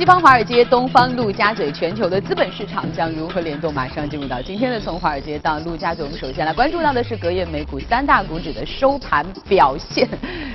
[0.00, 3.70] 西方华尔街、东方陆家嘴，全球的资本市场将如何联动？
[3.74, 10.08] 马上进入到今天的从华尔街到陆家嘴，我们首先来关注到的是隔夜美股三大股指的收盘表现，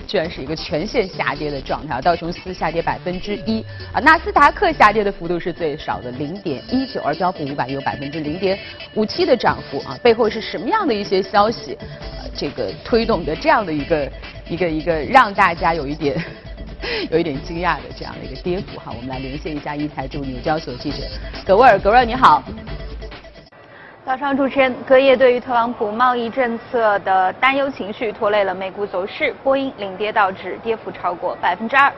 [0.08, 2.02] 居然是一个全线下跌的状态。
[2.02, 8.58] 道琼斯下跌百分之一，啊，纳斯达克下跌的幅度是最少的零点一九，而标普五百有百分之零点
[8.96, 11.78] 五七的涨幅啊，背后是什么样的一些消息？
[12.18, 14.12] 呃，这个推动的这样的一个
[14.50, 16.20] 一个一个让大家有一点。
[17.12, 20.98] 有一点惊讶的这样的一个跌幅哈，我们来连线一下一财驻纽交所记者
[21.46, 22.44] 葛沃尔，葛威尔你好。
[24.06, 31.92] 早上主持人，隔夜对于特朗普贸易政策的担忧情绪拖累了美股走势，波音领跌到指跌幅超过百分之二。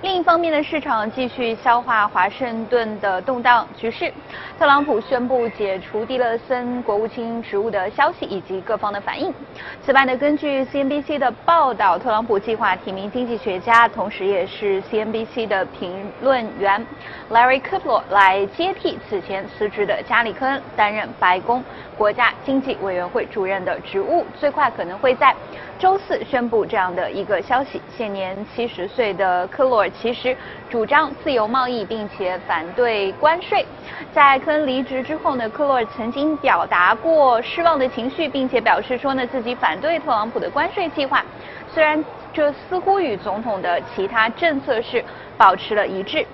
[0.00, 4.12] 另一方面呢，市场继续消化华盛顿的动荡局势。
[4.56, 9.34] 特朗普宣布解除蒂勒森国务卿职务的消息以及各方的反应。
[9.82, 16.84] 此外呢，根据 CNBC 的报道，特朗普计划提名经济学家，同时也是 CNBC 的评论员
[17.30, 21.62] Larry Kudlow 来接替此前辞职的加里科恩，担任白宫
[21.96, 25.34] 国家经济委员会主任的职务，最快可能会在。
[25.78, 30.36] 周四宣布这样的一个消息，现年七十岁的科洛其实
[30.70, 33.64] 主张自由贸易，并且反对关税。
[34.12, 41.24] 在科恩离职之后呢，克洛尔曾经表达过失望的情绪，并且表示说呢自己反对特朗普的关税计划。
[41.72, 45.04] 虽然这似乎与总统的其他政策是
[45.36, 46.26] 保持了一致。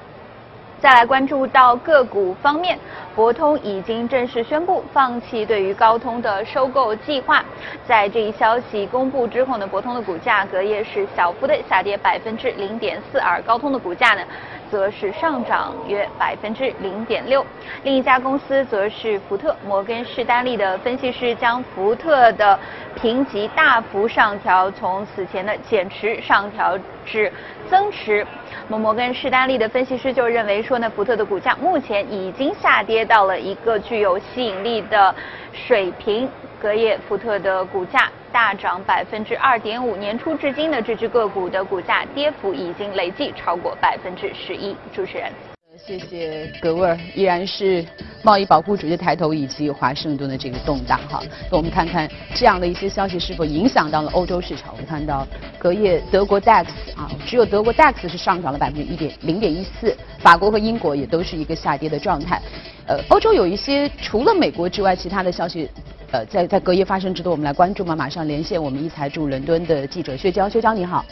[0.85, 2.79] 再来关注到个股方面，
[3.17, 7.43] 博通已经正式宣布放弃对于高通的收购计划。
[7.89, 14.21] 在这一消息公布之后呢，博通的股价隔夜是小幅的下跌百分之零点四，而高通的股价呢，
[14.71, 17.45] 则是上涨约百分之零点六。
[17.83, 22.59] 另一家公司则是福特，摩根士丹利的分析师将福特的
[22.95, 27.33] 评级大幅上调，从此前的减持上调至
[27.69, 28.27] 增持。
[28.69, 35.15] 摩摩根士丹利的分析师就认为说呢，福特的股价目前已经下跌到了一个具有吸引力的
[35.53, 36.29] 水平。
[36.65, 44.75] 隔夜，福特的股价大涨百分之二点五，年初至今的这只个股的股价跌幅已经累计超过百分之十一。
[44.91, 45.31] 主持人。
[45.77, 47.85] 谢谢格威尔，依然是
[48.23, 51.21] 贸易保护主义的抬头，以及华盛顿的这个动荡哈。
[51.51, 54.73] 那我们看看这样的一些消息是否影响到了欧洲市场。
[54.73, 55.27] 我们看到
[55.59, 56.65] 隔夜德国 DAX
[56.97, 62.41] 啊，只有德国 DAX 是上涨了百分之一点零点一四，法国和英国也都是一个下跌的状态。
[62.87, 65.69] 呃，欧洲有一些除了美国之外，其他的消息
[66.15, 67.97] 呃在在隔夜发生值得我们来关注吗？
[67.97, 71.05] 马上连线我们一财驻伦敦的记者薛娇，薛娇你好。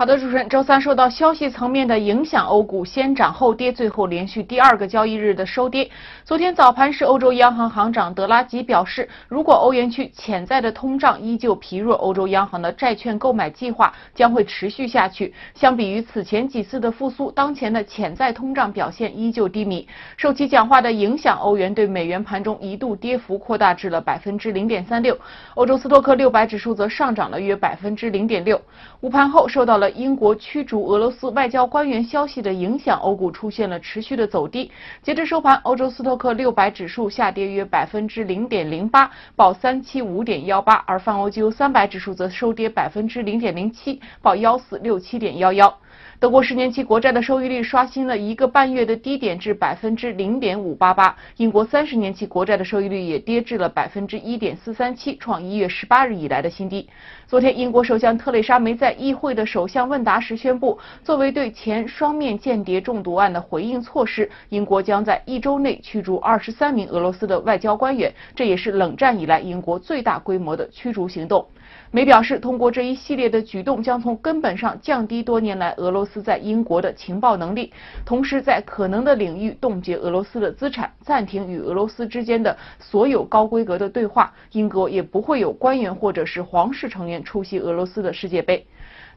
[0.00, 5.90] 好的，主持人，周三受到消息层面的影响，欧股先涨后跌，最后连续第二个交易日的收跌。
[6.24, 15.34] 昨天早盘是，欧洲央行行长德拉吉表示，如果欧元区潜在的通胀依旧疲弱，欧洲央行的债券购买计划将会持续下去。
[15.54, 19.86] 相比于此前几次的复苏，当前的潜在通胀表现依旧低迷。
[20.16, 25.14] 受其讲话的影响，欧元对美元盘中一度跌幅扩大至了百分之零点三六。
[25.56, 28.58] 欧洲斯托克六百指数则上涨了约百分之零点六。
[29.02, 34.70] 午盘后，受到了英国驱逐俄罗斯外交官员消息的影响，欧股出现了持续的走低。
[35.02, 45.78] 截至收盘，欧洲斯托克六百指数下跌约百分之零点零八，报三七五点幺八；而泛欧绩优三百指数则收跌百分之零点零七，报幺四六七点幺幺。
[46.18, 56.88] 德国十年期国债的收益率刷新了一个半月的低点至百分之零点五八八，英国三十年期国债的收益率也跌至了百分之一点四三七，创一月十八日以来的新低。
[57.30, 71.46] 昨天，英国首相特蕾莎梅在议会的首相问答时宣布，作为对前双面间谍中毒案的回应措施，英国将在一周内驱逐二十三名俄罗斯的外交官员，这也是冷战以来英国最大规模的驱逐行动。
[71.92, 77.72] 梅表示，通过这一系列的举动，将从根本上降低多年来俄罗斯在英国的情报能力，
[78.04, 84.32] 同时在可能的领域冻结俄罗斯的资产，暂停与俄罗斯之间的所有高规格的对话。
[84.50, 88.66] 英国也不会有官员或者是皇室成员出席俄罗斯的世界杯。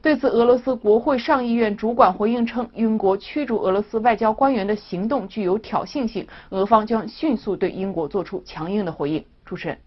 [0.02, 9.24] 对此，俄罗斯国会上议院主管回应称，英国驱逐俄罗斯外交官员的行动具有挑衅性，俄方将迅速对英国做出强硬的回应。
[9.46, 9.78] 主持人，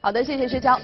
[0.00, 0.76] 好的，谢谢薛娇。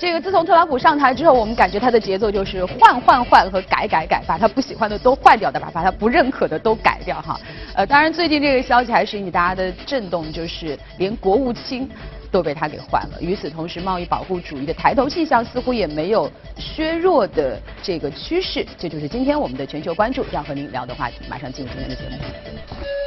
[0.00, 7.40] 这个自从特朗普上台之后，我们感觉他的节奏就是换换换和改改改，把他不喜欢的都换掉的吧，把他不认可的都改掉哈。
[7.74, 11.90] 呃，当然最近这个消息还是引起大家的震动，就是连国务卿
[12.30, 13.18] 都被他给换了。
[13.20, 18.66] 与此同时，贸易保护主义的抬头气象似乎也没有削弱的这个趋势。
[18.78, 21.16] 这就是今天我们的全球关注要和您聊的话题。
[21.28, 22.97] 马上进入今天的节目。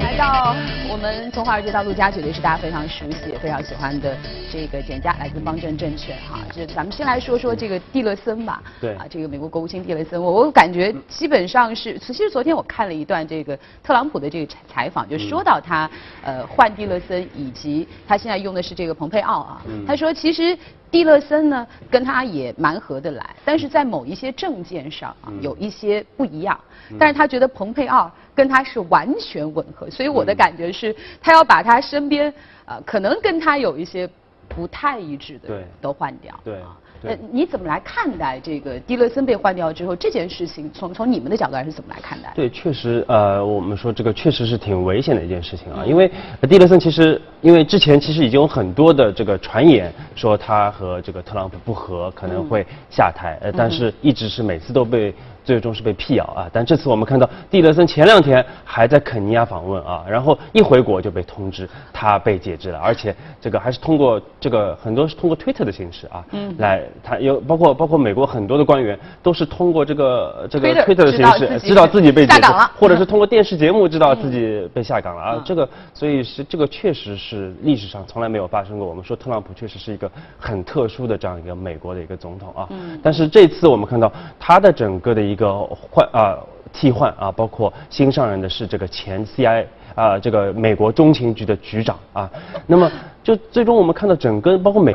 [0.00, 0.54] 来到
[0.90, 4.16] 我们从华尔街到陆家嘴的是大家非常熟悉、也非常喜欢的
[4.50, 6.40] 这个简家，来自方正证券哈。
[6.52, 8.62] 就咱们先来说说这个蒂勒森吧。
[8.80, 15.90] 对啊，这个美国国务卿蒂勒森，我我感觉基本上是，其实昨天我看了一段这个特朗普的这个采访，就说到他
[16.22, 19.62] 呃换蒂勒森，以及他现在用的是这个蓬佩奥啊。
[19.86, 20.56] 他说其实
[20.90, 26.58] 蒂勒森呢跟他也蛮合得来，但是在某一些政见上啊有一些不一样。
[26.98, 32.32] 但是他觉得蓬佩奥跟他是完全吻合，所以我的感觉是他要把他身边
[32.64, 34.08] 呃可能跟他有一些
[34.48, 36.34] 不太一致的人都换掉。
[36.44, 36.56] 对
[37.04, 40.70] 呃，你怎么来看待这个蒂勒森被换掉之后这件事情？
[40.72, 42.32] 从从你们的角度来是怎么来看待？
[42.32, 46.08] 对，确实，呃，我们说这个确实是挺危险的一件事情啊，因为
[46.40, 55.12] 呃蒂勒森其实，因为之前其实已经有很多的这个传言说他和这个特朗普不和，可能会下台，呃，但是一直是每次都被
[55.44, 56.48] 最终是被辟谣啊。
[56.52, 78.86] 但这次我们看到蒂勒森前两天还在肯尼亚访问啊，然后一回国就被通知他被解职了，而且这个还是通过这个很多是通过推特的形式啊，嗯，来他有包括包括美国很多的官员都是通过这个这个推特的形式知道自己被解职了或者是通过电视节目知道自己被下岗了啊，这个所以是这个确实是历史上从来没有发生过。
[78.86, 82.68] 我们说特朗普确实是一个很特殊的这样一个美国的一个总统啊，
[83.02, 85.58] 但是这次我们看到他的整个的一一个
[85.90, 86.38] 换啊
[86.72, 89.66] 替换啊，包括新上任的是这个前 C.I.
[89.94, 92.30] 啊这个美国中情局的局长啊，
[92.66, 92.90] 那么
[93.22, 94.94] 就最终我们看到整个包括美。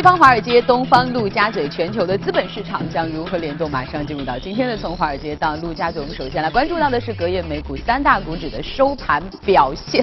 [0.00, 3.70] 西方华尔街、东方陆家嘴，全球的资本市场将如何联动？
[3.70, 10.02] 马上进入到今天的从华尔街到陆家嘴，我们首先来关注到的是隔夜美股三大股指的收盘表现，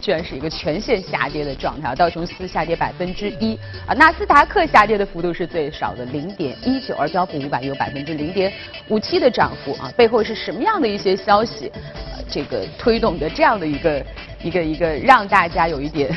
[0.00, 1.92] 居然是一个全线下跌的状态。
[1.96, 8.52] 道琼斯下跌百分之一，啊，纳斯达克下跌的幅度是最少的零点一九，而标普五百有百分之零点
[8.86, 11.68] 五七的涨幅啊，背后是什么样的一些消息？
[12.14, 14.06] 呃，这个推动的这样的一个
[14.40, 16.16] 一个一个让大家有一点。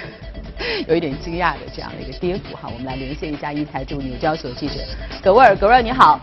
[0.88, 4.76] 有一点惊讶的这样的一个跌幅哈，我们来连线一下一财驻纽交所记者
[5.24, 6.20] 葛沃尔，葛沃尔你好。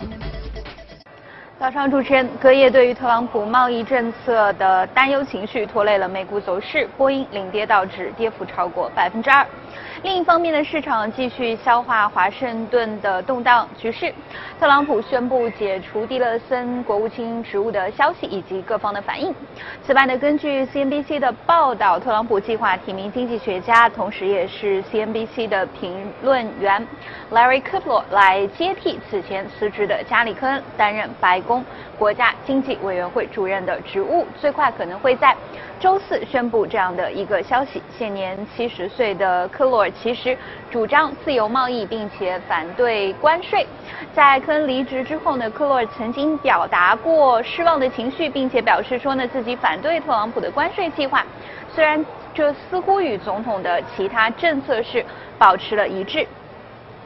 [1.62, 9.46] 早上主持人，隔夜对于特朗普贸易政策的担忧情绪拖累了美股走势，波音领跌导致跌幅超过百分之二。
[10.02, 14.12] 另一方面呢，市场继续消化华盛顿的动荡局势。
[14.58, 19.32] 特朗普宣布解除蒂勒森国务卿职务的消息以及各方的反应。
[19.86, 26.84] 此外呢，根据 CNBC 的报道，特朗普计划提名经济学家，同时也是 CNBC 的评论员
[27.30, 31.51] Larry Kudlow 来接替此前辞职的加里科恩，担任白宫
[31.98, 35.34] 国家经济委员会主任的职务，最快可能会在
[35.80, 37.82] 周四宣布这样的一个消息。
[37.98, 40.36] 现年七十岁的科洛尔其实
[40.70, 43.66] 主张自由贸易，并且反对关税。
[44.14, 51.24] 在科恩离职之后呢，科洛尔曾经表达过失望的情绪，并且表示说呢自己反对特朗普的关税计划。
[51.74, 52.04] 虽然
[52.34, 55.04] 这似乎与总统的其他政策是
[55.38, 56.26] 保持了一致。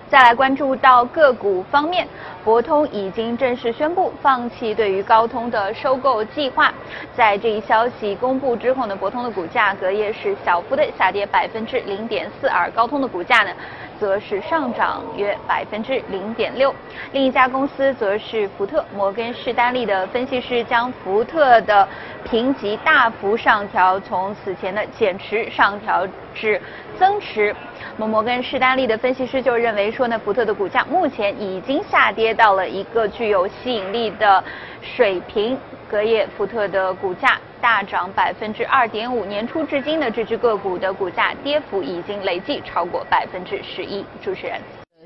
[0.08, 2.06] 再来关注到个股方面，
[2.44, 6.72] 博通已经正式宣布放弃对于高通的收购计划。
[7.16, 13.50] 在这一消息公布之后呢，博通的股价隔夜是小幅的下跌百分之零点四，而高通的股价呢，
[13.98, 16.74] 则是上涨约百分之零点六。
[17.12, 21.88] 另一家公司则是福特，摩根士丹利的分析师将福特的
[22.24, 26.60] 评级大幅上调，从此前的减持上调至
[26.98, 27.54] 增持。
[27.96, 34.42] 摩摩根士丹利的分析师就认为说呢，福特的股价目前已经下跌到了一个具有吸引力的
[34.80, 35.58] 水平。
[35.88, 44.04] 隔夜，福特的股价大涨百分之二点五，年初至今的，这只个股的股价跌幅已经累计超过百分之十一。
[44.22, 44.60] 主持人。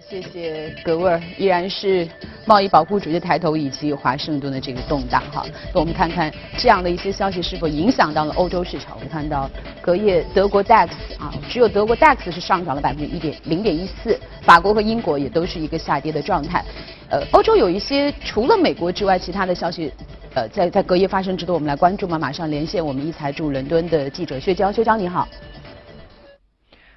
[0.08, 2.08] 谢谢格沃尔，依然是
[2.46, 5.44] 贸易保护主义的抬头，以及华盛顿的这个动荡哈。
[5.74, 8.94] 那我们看看这样的一些消息是否影响到了欧洲市场。
[8.94, 9.48] 我们看到
[9.82, 10.88] 隔夜德国 DAX
[11.18, 16.64] 啊，只有德国 DAX 是上涨了百分之一点零点一四，法国和英国也都是一个下跌的状态。
[17.10, 19.92] 呃，欧洲有一些除了美国之外，其他的消息。
[20.34, 22.16] 呃，在在隔夜发生值得我们来关注吗？
[22.16, 25.26] 马上连线我们一财驻伦敦的记者薛娇，薛娇你好。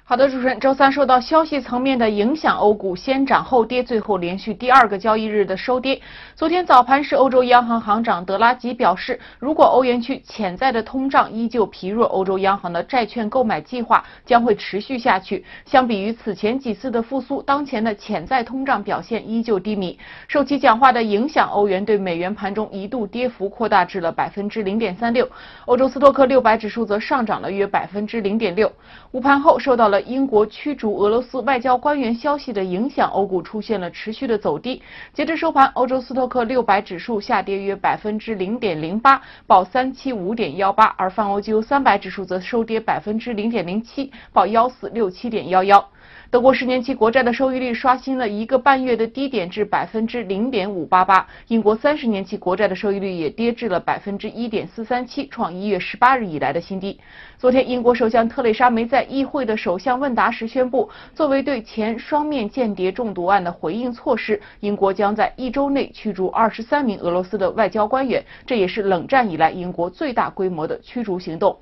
[0.06, 5.98] 好的，主持人，周三受到消息层面的影响，欧股先涨后跌，最后连续第二个交易日的收跌。
[6.34, 15.42] 昨天早盘时，欧洲央行行长德拉吉表示，如果欧元区潜在的通胀依旧疲弱，欧洲央行的债券购买计划将会持续下去。
[15.64, 19.98] 相比于此前几次的复苏，当前的潜在通胀表现依旧低迷。
[20.28, 25.26] 受其讲话的影响，欧元对美元盘中一度跌幅扩大至了百分之零点三六。
[25.64, 28.70] 欧洲斯托克六百指数则上涨了约百分之零点六。
[29.12, 34.82] 午盘后受到了英国驱逐俄罗斯外交官员消息的影响，欧股出现了持续的走低。
[35.12, 45.88] 截至收盘，欧洲斯托克六百指数下跌约百分之零点零八，报三七五点幺八；而泛欧绩优三百指数则收跌百分之零点零七，报幺四六七点幺幺。
[46.34, 56.98] 德国十年期国债的收益率刷新了一个半月的低点至百分之零点五八八，英国三十年期国债的收益率也跌至了百分之一点四三七，创一月十八日以来的新低。
[57.38, 71.56] 昨天，英国首相特蕾莎梅在议会的首相问答时宣布，作为对前双面间谍中毒案的回应措施，英国将在一周内驱逐二十三名俄罗斯的外交官员，这也是冷战以来英国最大规模的驱逐行动。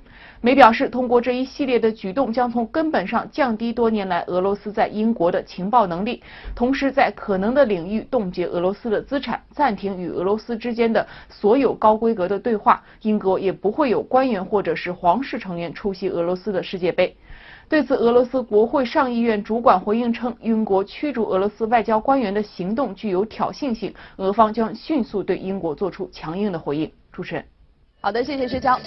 [0.45, 6.21] 梅表示，通过这一系列的举动，将从根本上降低多年来俄罗斯在英国的情报能力，
[6.53, 12.83] 同时在可能的领域冻结俄罗斯的资产，暂停与俄罗斯之间的所有高规格的对话。
[13.03, 17.15] 英国也不会有官员或者是皇室成员出席俄罗斯的世界杯。
[17.69, 26.91] 对此，俄罗斯国会上议院主管回应称，英国驱逐俄罗斯外交官员的行动具有挑衅性，俄方将迅速对英国做出强硬的回应。
[27.13, 27.45] 主持人，
[28.03, 28.77] 好的，谢谢施娇。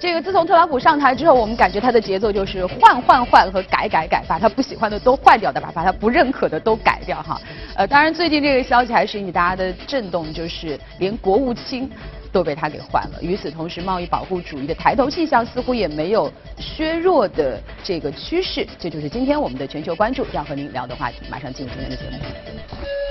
[0.00, 7.38] 这个自从特朗普上台之后，我们感觉他的节奏就是换换换和改改改，把他不喜欢的都换掉的吧，把他不认可的都改掉哈。
[7.76, 11.90] 呃，当然最近这个消息还是引起大家的震动，就是连国务卿
[12.32, 13.18] 都被他给换了。
[13.20, 18.66] 与此同时，贸易保护主义的抬头气象似乎也没有削弱的这个趋势。
[18.78, 21.18] 这就是今天我们的全球关注要和您聊的话题。
[21.30, 23.01] 马上进入今天的节目。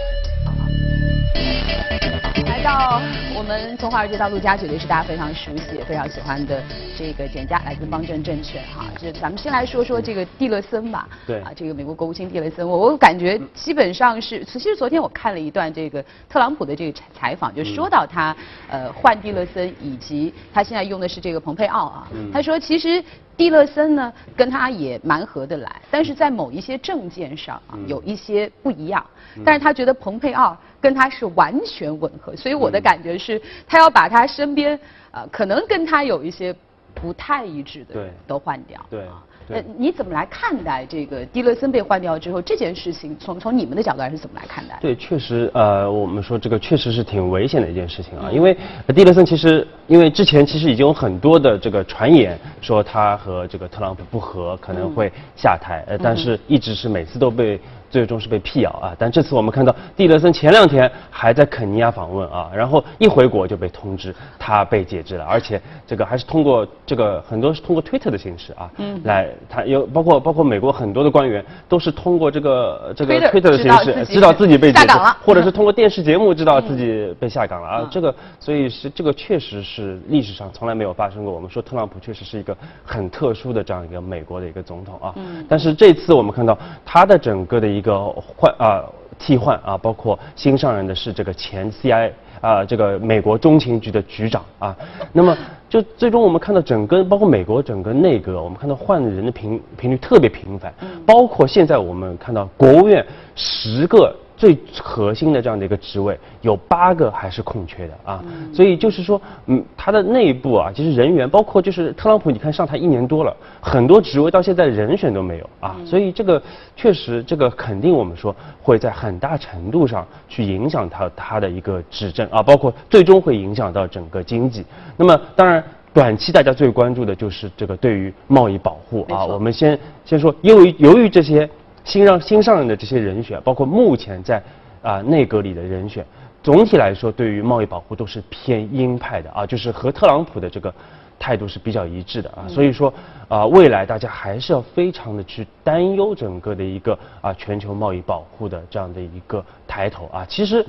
[2.45, 3.01] 来到
[3.35, 6.61] 我们从华尔街到陆家，绝对是大家非常熟悉、也非常喜欢的
[6.97, 8.85] 这个简家，来自方正证券哈。
[8.99, 11.07] 就咱们先来说说这个蒂勒森吧。
[11.25, 11.39] 对。
[11.41, 18.35] 啊，这个美国国务卿蒂勒森，我我感觉基本上是，其实昨天我看了一段这个特朗普的这个采访，就说到他
[18.69, 22.07] 呃换蒂勒森，以及他现在用的是这个蓬佩奥啊。
[22.13, 22.31] 嗯。
[22.31, 23.03] 他说其实
[23.35, 29.03] 蒂勒森呢跟他也蛮合得来，但是在某一些政见上啊有一些不一样。
[29.45, 34.77] 但是他觉得蓬佩奥跟他是完全吻合，所以我的感觉是他要把他身边
[35.11, 36.53] 呃可能跟他有一些
[36.95, 38.83] 不太一致的都换掉。
[38.89, 39.05] 对。
[39.47, 43.17] 那，你怎么来看待这个蒂勒森被换掉之后这件事情？
[43.19, 44.77] 从从你们的角度来是怎么来看待？
[44.79, 48.55] 对，确实，呃，我们说这个确实是挺危险的一件事情啊，因为
[48.95, 57.59] 蒂勒森其实因为之前其实已经有很多的这个传言说他和这个特朗普不和，可能会下台，呃，但是一直是每次都被。
[57.91, 58.95] 最终是被辟谣啊！
[58.97, 81.33] 但这次我们看到蒂勒森前两天还在肯尼亚访问啊，然后一回国就被通知他被解职了，而且这个还是通过这个很多是通过推特的形式啊，嗯，来他有包括包括美国很多的官员都是通过这个这个推特的形式知道自己被解职， 或者是通过电视节目知道自己被下岗了啊，这个所以是这个确实是历史上从来没有发生过。
[81.33, 82.55] 我们说特朗普确实是一个
[82.85, 87.80] 很特殊的这样一个美国的一个总统啊，嗯，但是这次我们看到他的整个的一。
[87.81, 88.85] 一个换啊
[89.17, 94.77] 替换啊，包括新上任的是这个前 C I 啊，这个美国中情局的局长啊，
[95.11, 95.35] 那么
[95.67, 100.71] 就最终我们看到整个包括美国整个内阁，我们看到换人的频频率特别频繁，
[101.07, 103.03] 包括现在我们看到国务院
[103.35, 104.15] 十个。
[104.41, 116.41] 最核心的这样的一个职位有八个还是空缺的啊，所以就是说，嗯，他的内部啊，其实人员包括就是特朗普，你看上台一年多了，很多职位到现在人选都没有啊，所以这个
[116.75, 124.65] 确实这个肯定我们说会在很大程度上去影响他他的一个执政啊，包括最终会影响到整个经济。
[124.97, 131.47] 那么当然，短期大家最关注的就是这个对于贸易保护啊，我们先先说，由于由于这些。
[131.83, 134.41] 新让新上任的这些人选，包括目前在
[134.81, 136.05] 啊内阁里的人选，
[136.43, 140.73] 总体来说对于贸易保护都是偏鹰派的啊，就是和特朗普的这个
[141.19, 142.45] 态度是比较一致的啊。
[142.47, 142.93] 所以说
[143.27, 150.25] 啊，未来大家还是要非常的去担忧整个的一个啊全球贸易保护的这样的一个抬头啊。
[150.27, 150.65] 其实。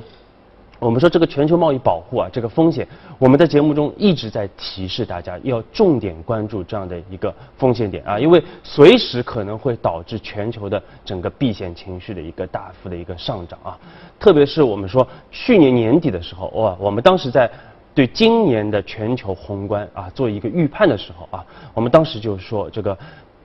[0.82, 2.84] 我们说这个全球贸易保护啊，这个风险，
[3.16, 13.78] 我们在节目中一直在提示大家要重点关注这样的一个风险点啊，因为随时可能会导致全球的整个避险情绪的一个大幅的一个上涨啊。
[14.18, 17.48] 特别是我们说去年年底的时候，哇，我们当时在
[17.94, 22.98] 对今年的全球宏观啊做一个预判的时候啊，我们当时就说这个。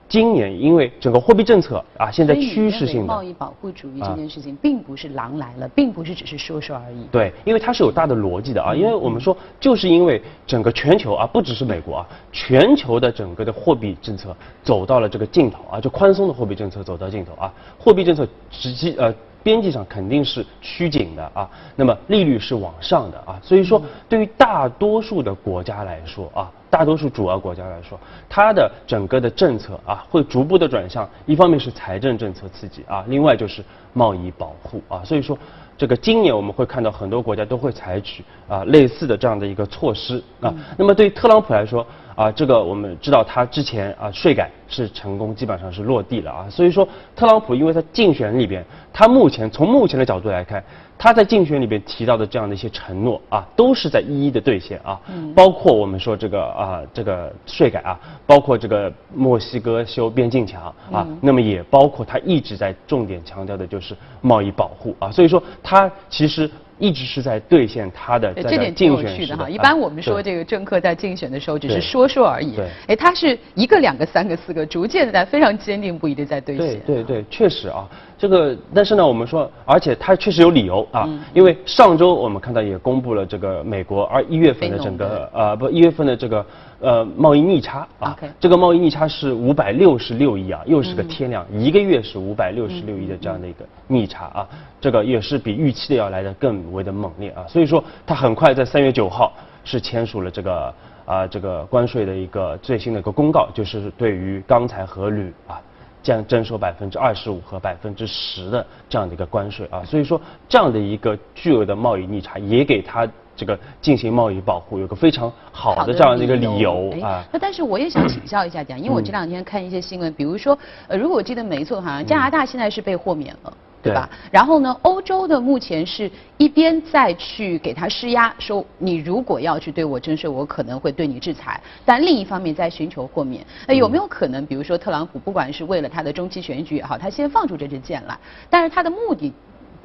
[0.08, 7.04] 今年因为整个货币政策啊，现在趋势性的贸易保护主义这件事情，并不是狼来了，并不是只是说说而已。
[7.12, 19.14] 对，因为它是有大的逻辑的啊，因为我们说，就是因为整个全球啊，不只是美国啊，全球的整个的货币政策走到了这个尽头啊，就宽松的货币政策走到尽头啊，货币政策实际呃。
[19.40, 27.98] 边际上肯定是趋紧的啊，那么利率是往上的啊，所以说对于大多数的国家来说啊，大多数主要国家来说，
[28.28, 35.36] 它的整个的政策啊，会逐步的转向，一方面是财政政策刺激啊，另外就是贸易保护啊，所以说。
[35.78, 40.52] 这个今年我们会看到很多国家都会采取啊类似的这样的一个措施啊。
[40.76, 41.86] 那么对于特朗普来说
[42.18, 46.50] 啊，这个我们知道他之前啊税改是成功，基本上是落地了啊。
[46.50, 50.64] 所以说特朗普因为他竞选里边，他目前从目前的角度来看。
[51.00, 55.00] 他在竞选里边提到的这样的一些承诺啊，都是在一一的兑现啊，
[55.32, 66.50] 包括我们说这个啊这个税改啊，包括这个墨西哥修边境墙啊，那么也包括他一直在重点强调的就是贸易保护啊，所以说他其实。
[66.78, 69.48] 一直是在兑现他的这点挺有趣的哈。
[69.48, 72.56] 一般我们说这个政客在竞选的时候只是说说而已。
[72.56, 72.68] 对。
[72.86, 76.80] 哎，他是一个、两个、三个、四个，逐渐的在非常坚定不移的在兑现。
[76.80, 86.44] 对对对，确实啊，这个但是呢，我们说，而且他确实有理由啊，因为上周我们看到也公布了这个美国二一月份的整个呃不一月份的这个。
[86.80, 94.48] 呃，贸易逆差啊，这个贸易逆差是五百六十六亿啊，又是个天量，一个月是五百六十六亿的这样的一个逆差啊，
[94.80, 99.32] 这个也是比预期的要来的更为的猛烈啊，所以说它很快在三月九号
[99.64, 105.60] 是签署了这个啊这个关税的一个最新的一个公告，就是对于钢材和铝啊
[106.00, 113.04] 将征收百分之二十五和百分之十的这样的一个关税啊，所以说这样的一个巨额的贸易逆差也给它。
[113.38, 117.24] 这个进行贸易保护有个非常好的这样的一个理由啊。
[117.32, 124.10] 那但是我也想请教一下讲，因为我这两天看一些新闻，比如说，呃，如果我记得没错，好像加拿大现在是被豁免了，对吧？
[124.32, 133.46] 然后呢，欧洲的目前是一边在去给他施压，说你如果要去对我征税，我可能会对你制裁，但另一方面在寻求豁免。
[133.68, 138.18] 那有没有可能，比如说特朗普不管是为了他的中期选举也好，他先放出这支箭来，
[138.50, 139.32] 但是他的目的。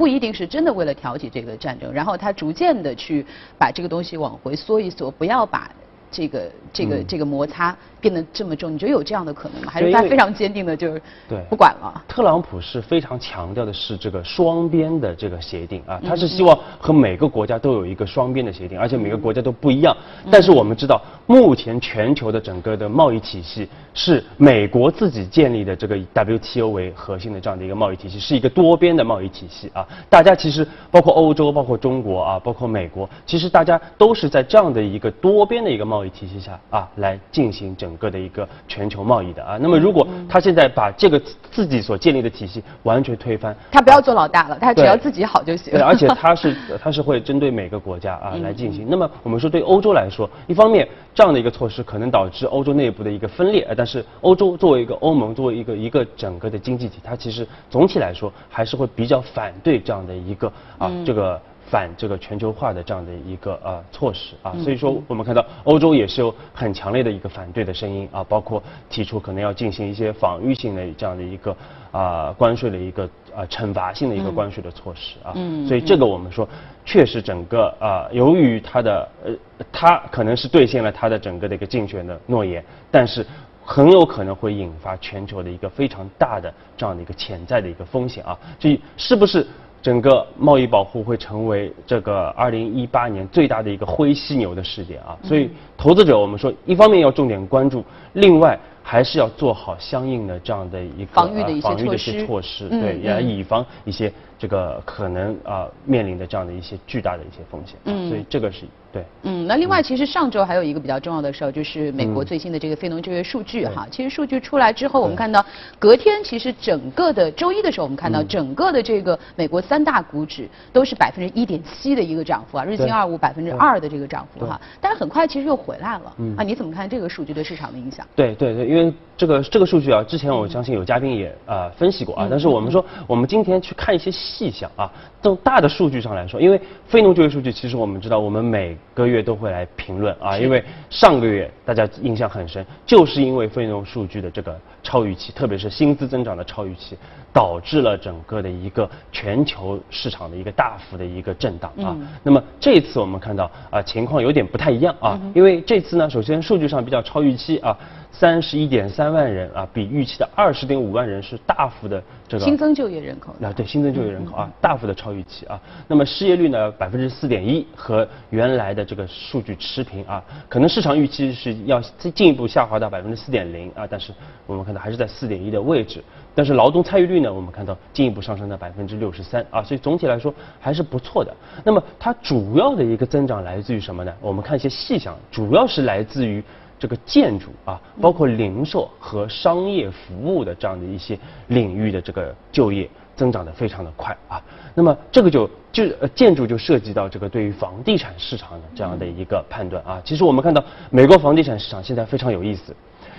[0.03, 3.25] 不一定是真的为了挑起这个战争，然后他逐渐的去
[3.57, 5.71] 把这个东西往回缩一缩，不要把
[6.11, 7.73] 这个这个这个摩擦。
[8.03, 9.71] 变得这么重，你觉得有这样的可能吗？
[9.71, 12.03] 还是他非常坚定的，就是对不管了？
[12.05, 19.95] 特朗普是非常强调的是这个双边的这个协定啊，他是希望和每个国家都有一个双边的协定，而且每个国家都不一样。
[20.29, 29.87] 但是我们知道，目前全球的整个的贸易体系是美国自己建立的，这个 WTO 为核心的这样的一个贸易体系，是一个多边的贸易体系啊。
[30.09, 37.92] 大家其实包括欧洲、包括中国啊、包括美国，其实大家都是在这样的一个多边的一个贸易体系下啊来进行整。
[37.93, 45.71] 整个的一个全球贸易的啊，那么如果他现在把这个自己所建立的体系完全推翻，他不要做老大了，他只要自己好就行。
[45.71, 48.87] 对，而且他是他是会针对每个国家啊来进行。
[48.89, 61.39] 那么我们说对欧洲来说，一方面这样的一个措施可能导致欧洲内部的一个分裂，但是欧洲作为一个欧盟，作为一个一个整个的经济体，它其实总体来说还是会比较反对这样的一个啊这个。
[61.65, 71.55] 反这个全球化的这样的一个呃措施啊，所以说我们看到欧洲也是有很强烈的一个反对的声音啊，包括提出可能要进行一些防御性的这样的一个
[71.91, 75.33] 啊关税的一个啊惩罚性的一个关税的措施啊，
[75.67, 76.47] 所以这个我们说
[76.85, 79.31] 确实整个啊由于他的呃
[79.71, 83.25] 他可能是兑现了他的整个的一个竞选的诺言，但是
[83.65, 89.47] 很有可能会引发全球的一个非常大的这样的一个潜在的一个风险啊，所以是不是？
[89.83, 101.59] 整个贸易保护会成为这个二零一八年最大的一个灰犀牛的事件啊，所以投资者我们说一方面要重点关注，另外还是要做好相应的这样的一个防御的一
[101.97, 104.11] 些措施，对，也以防一些
[104.43, 108.65] 这个可能啊面临的这样的一些巨大的一些风险，嗯所以这个是。
[108.91, 113.87] 对，嗯，那另外其实上周还有一个比较重要的事儿，就是美国最新的这个非农就业数据哈。
[113.89, 115.43] 其实数据出来之后，我们看到
[115.79, 124.61] 隔天其实整个的周一的时候，我们看到整个的这个美国三大股指都是百分之一点七的一个涨幅啊，日经二五百分之二的这个涨幅哈。
[124.79, 128.05] 但是很快其实又回来了嗯啊，你怎么看这个数据对市场的影响？
[128.15, 134.91] 对对对，因为这个这个数据啊，之前我相信有嘉宾也呃分析过啊，但是我们说我们今天去看一些细项啊，
[135.21, 146.97] 从大的数据上来说，因为非农就业数据其实我们知道我们每个月都会来评论啊，因为上个月大家印象很深，就是因为非农数据的这个超预期，特别是薪资增长的超预期，
[147.33, 151.97] 导致了整个的一个全球市场的一个大幅的一个震荡啊。
[152.21, 157.75] 那么这次我们看到啊，情况有点不太一样啊，因为这次呢，首先数据上比较超预期啊。
[158.15, 165.59] 三十一点三万人啊，比预期的二十点五万人是大幅的这个新增就业人口啊，对新增就业人口啊，大幅的超预期啊。
[165.87, 170.23] 那么失业率呢，百分之四点一，和原来的这个数据持平啊。
[170.47, 174.13] 可能市场预期是要再进一步下滑到百分之四点零啊，但是
[174.45, 176.03] 我们看到还是在四点一的位置。
[176.35, 181.33] 但是劳动参与率呢，我们看到进一步上升到百分之六十三啊，所以总体来说还是不错的。
[181.63, 184.13] 那么它主要的一个增长来自于什么呢？
[184.19, 186.43] 我们看一些细项，主要是来自于。
[186.79, 191.17] 这个建筑啊，包括零售和商业服务的这样的一些
[191.47, 194.41] 领域的这个就业增长的非常的快啊。
[194.73, 200.01] 那么这个就就呃建筑就涉及到这个对于房地产市场的这样的一个判断啊。
[200.03, 202.75] 其实我们看到美国房地产市场现在非常有意思。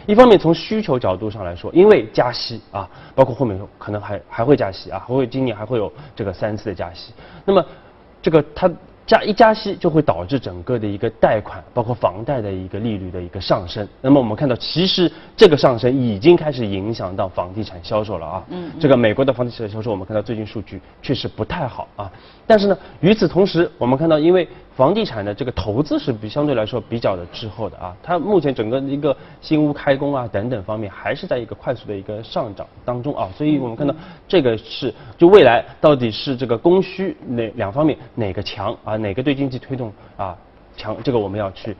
[0.06, 7.14] 一方面从需求角度上来说，因为加息啊，包括后面可能还还会加息啊，还会今年还会有这个三次的加息。
[7.44, 7.64] 那么
[8.20, 8.70] 这个它
[9.06, 13.86] 加一加息就会导致整个的一个贷款，包括房贷的一个利率的一个上升。
[14.00, 18.44] 那么我们看到，其实这个上升已经开始影响到房地产销售了啊。
[18.48, 18.70] 嗯。
[18.80, 22.10] 这个美国的房地产销售，我们看到最近数据确实不太好啊。
[22.46, 33.94] 但是呢，与此同时，我们看到因为房地产的这个投资是比相对来说比较的滞后的啊，它目前整个一个新屋开工啊等等方面还是在一个快速的一个上涨当中啊，所以我们看到
[34.26, 40.36] 这个是就未来到底是这个供需哪两方面哪个强啊，哪个对经济推动啊
[40.76, 41.76] 强，这个我们要去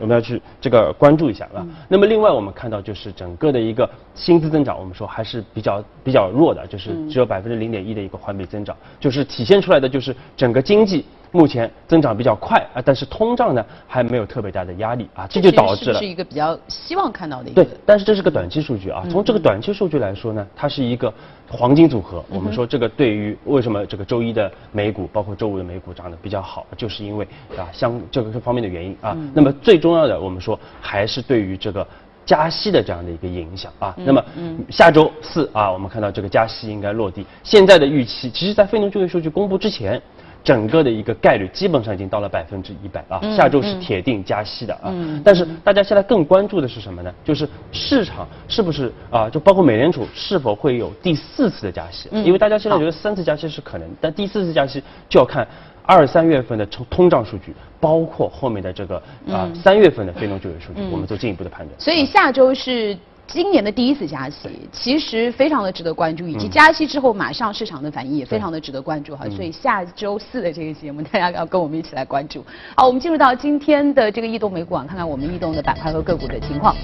[0.00, 1.64] 我们 要去这个关注一下啊。
[1.86, 11.04] 那么另外我们看到就是整个的一个薪资增长，我们说还是比较比较弱的，就是只有百分之零点一的一个环比增长，就是体现出来的就是整个经济。
[11.32, 19.04] 目前增长比较快啊，但是通胀呢还没有特别大的压力啊，这就导致了是一个比较希望看到的一个对，但是这是个短期数据啊。
[19.08, 21.12] 从这个短期数据来说呢，它是一个
[21.48, 22.24] 黄金组合。
[22.28, 27.24] 我们说这个对于为什么这个周一的美股，包括周五的美股涨得比较好，就是因为
[27.56, 29.16] 啊相这个方面的原因啊。
[29.32, 31.86] 那么最重要的，我们说还是对于这个
[32.26, 33.94] 加息的这样的一个影响啊。
[33.98, 34.24] 那么
[34.68, 37.24] 下周四啊，我们看到这个加息应该落地。
[37.44, 40.02] 现在的预期，其实在非农就业数据公布之前。
[40.42, 44.92] 整个的一个概率基本上已经到了百分之一百啊，下周是铁定加息的啊。
[45.22, 47.12] 但是大家现在更关注的是什么呢？
[47.24, 49.28] 就是市场是不是啊？
[49.28, 52.08] 就包括美联储是否会有第四次的加息？
[52.12, 55.46] 因为大家现在觉得三次加息是可能，但第四次加息就要看
[55.84, 61.78] 二三月份的通通胀数据，包括后面的这个啊三月份的非农就业数据，我们做进一步的判断。
[61.78, 62.96] 所以下周是。
[63.32, 69.24] 今年的第一次加息，其实非常的值得关注，以及加息之后马上市场的反应也非常的值得关注哈。
[69.28, 72.44] 所以下周四的这个节目，大家要跟我们一起来关注。
[72.76, 76.74] 好，我们进入到今天的这个异动美股网，看看我们异动的板块和个股的情况。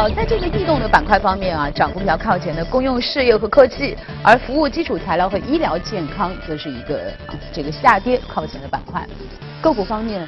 [0.00, 7.12] 呃，在这个异动的板块方面啊，涨幅比较靠前的公用事业和科技，而服务基础材料和医疗健康则是一个
[7.52, 9.06] 这个下跌靠前的板块。
[9.60, 10.26] 个股方面，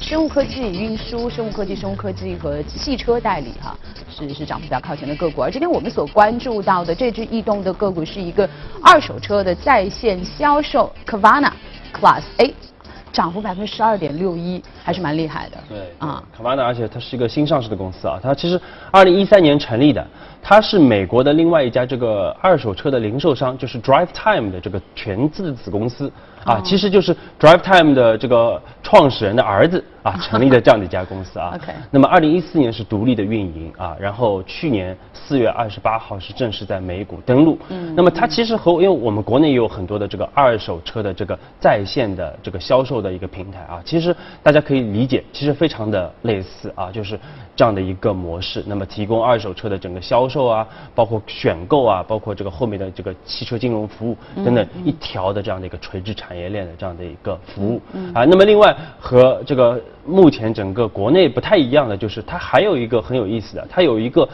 [0.00, 3.76] 生物科技、运输、生物科技、生物科技和汽车代理哈，
[4.08, 5.42] 是是涨幅比较靠前的个股。
[5.42, 8.48] 而今天我们所关注到的这只异动的个股是一个
[8.82, 11.50] 二手车的在线销售，Kavana
[11.92, 12.54] Class A，
[13.12, 15.58] 涨幅百分之十二点六一，还是蛮厉害的。
[15.68, 20.04] 对啊，Kavana，而且它是一个新上市的公司啊，它其实二零一三年成立的，
[20.42, 26.12] 它是美国的另外一家这个二手车的零售商，就是 Drive Time 的这个全资子公司。
[26.44, 31.52] 啊，其实就是 Drive Time 的这个创始人的儿子啊， 成立的这样的一家公司啊。
[31.54, 31.72] OK。
[31.88, 37.56] 那么，二零一四年是独立的运营啊，然后去年四月二十八号是正式在美股登陆。
[37.68, 37.94] 嗯。
[37.94, 47.16] 那么它其实和因为我们国内也有很多的这个二手车的这个在线的这个销售的一个平台啊，其实大家可以理解，其实非常的类似啊，就是
[47.54, 48.64] 这样的一个模式。
[48.66, 56.32] 那么提供二手车的整个销售啊，包括选购啊，包括这个后面的这个汽车金融服务等等一条的这样的一个垂直产。
[56.32, 57.80] 业链的这样的一个服务
[58.14, 64.26] 啊，那么另外和这个目前整个国内不太一样的就是，它还有一个很有意思的，它有一个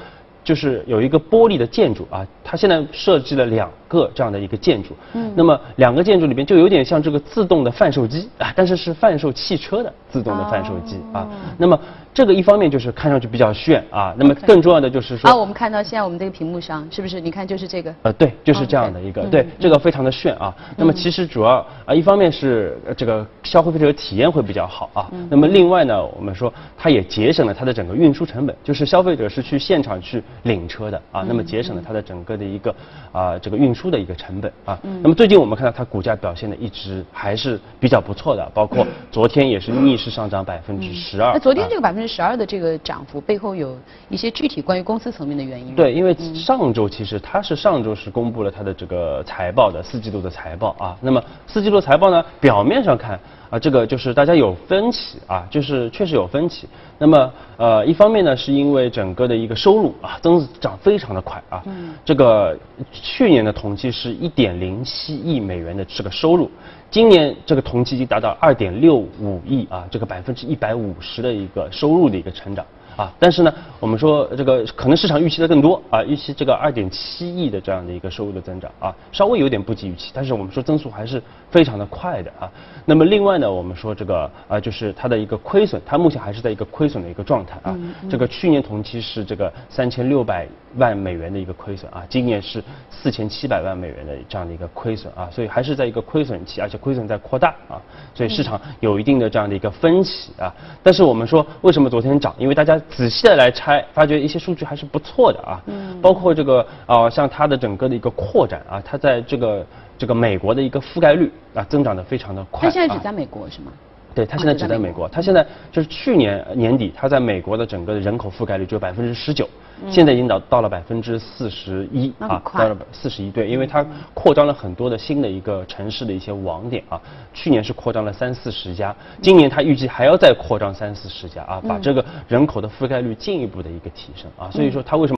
[0.45, 11.79] 就是有一个玻璃的建筑啊，它现在设计了两个这样的一个建筑，嗯，那么两个建筑里边就有点像这个自动的贩售机啊，但是是贩售汽车的自动的贩售机啊，那么。
[12.15, 17.21] 这个一方面就是看上去比较炫啊，那么更重要的就是说，啊，我们看到现在我们这个屏幕上是不是？
[17.21, 20.53] 你看就是这个，呃，对，就是这样的一个，对，这个非常的炫啊。
[20.77, 32.75] 那么其实主要啊，一方面是这个消费者体验会比较好啊，那么另外呢，我们说它也节省了它的整个运输成本，就是消费者是去现场去领车的啊，那么节省了它的整个的一个
[33.13, 34.77] 啊这个运输的一个成本啊。
[35.03, 41.33] 那么最近我们看到它股价表现的一直还是比较不错的，包括昨天也是逆势上涨百分之十二。
[41.33, 42.09] 那昨天这个百分之。
[42.09, 43.77] 十二的这个涨幅背后有
[44.09, 45.75] 一些具体关于公司层面的原因。
[45.77, 50.97] 对，因为上周其实它是上周是公布了它的这个财报的四季度的财报啊。
[51.03, 56.69] 那么四季度财报呢，表面上看啊，这个就是大家有分歧啊，就是确实有分歧。
[56.99, 61.63] 那么呃，一方面呢，是因为整个的一个收入啊增长非常的快啊，
[62.05, 62.59] 这个
[62.93, 66.51] 去年的同期是一点零七亿美元的这个收入。
[66.91, 72.65] 今年这个同期已经达到二点六五亿啊，这个百分之一百五十的一个收入的一个成长
[72.99, 73.11] 啊。
[73.19, 82.51] 但是呢，我们说这个可能市场预期的更多啊，预期这个二点七亿的这样的一个收入的增长啊，稍微有点不及预期，但是我们说增速还是非常的快的啊。
[82.85, 87.75] 那么另外呢，我们说这个啊，就是它的一个亏损，它目前还是在一个亏损的一个状态啊。
[88.11, 97.81] 这个去年同期是这个三千六百万美元的一个亏损啊，今年是四千七百万美元的这样的一个亏损啊，所以还是在一个亏损期，而且亏损在扩大啊，
[98.15, 100.53] 所以市场有一定的这样的一个分歧啊。
[100.83, 102.35] 但是我们说为什么昨天涨？
[102.39, 105.63] 因为大家仔细的来拆，发觉一些数据还是不错的啊，
[106.03, 112.69] 包括这个啊，像它的整个的一个扩展啊，它在这个这个美国的一个覆盖率啊，增长的非常的快。
[112.69, 113.73] 它现在只在美国是吗？
[114.19, 115.09] 对，他现在只在美国。
[115.09, 119.49] 他现在就是去年年底，他在美国的整个的人口覆盖率只有百分之十九，
[119.89, 123.31] 现在已经到到了百分之四十一啊，到了四十一。
[123.31, 127.01] 对，因为它扩张了很多的新的一个城市的一些网点啊，
[127.33, 135.17] 去年是扩张了三四十家，今年他预计还要再扩张三四十家啊，把这个人口的覆盖率进一步的一个提升啊，所以说他为什么？